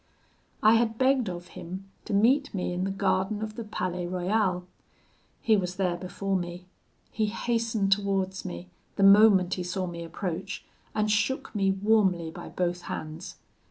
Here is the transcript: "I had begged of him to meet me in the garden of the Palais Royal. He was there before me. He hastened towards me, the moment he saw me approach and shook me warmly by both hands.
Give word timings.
"I 0.63 0.73
had 0.77 0.97
begged 0.97 1.29
of 1.29 1.49
him 1.49 1.87
to 2.05 2.13
meet 2.15 2.55
me 2.55 2.73
in 2.73 2.85
the 2.85 2.89
garden 2.89 3.43
of 3.43 3.55
the 3.55 3.63
Palais 3.63 4.07
Royal. 4.07 4.65
He 5.43 5.55
was 5.55 5.75
there 5.75 5.95
before 5.95 6.35
me. 6.35 6.65
He 7.11 7.27
hastened 7.27 7.91
towards 7.91 8.43
me, 8.43 8.71
the 8.95 9.03
moment 9.03 9.53
he 9.53 9.63
saw 9.63 9.85
me 9.85 10.03
approach 10.03 10.65
and 10.95 11.11
shook 11.11 11.53
me 11.53 11.69
warmly 11.69 12.31
by 12.31 12.49
both 12.49 12.81
hands. 12.89 13.35